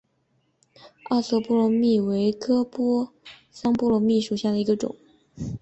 [1.11, 2.39] 二色波罗蜜为桑
[3.71, 4.95] 科波罗蜜属下的一个种。